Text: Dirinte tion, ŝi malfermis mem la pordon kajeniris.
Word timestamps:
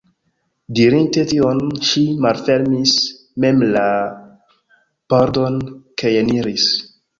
Dirinte 0.77 1.25
tion, 1.33 1.59
ŝi 1.89 2.03
malfermis 2.27 2.95
mem 3.47 3.63
la 3.77 3.85
pordon 5.15 5.63
kajeniris. 6.05 6.69